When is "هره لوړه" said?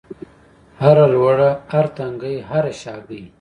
0.81-1.49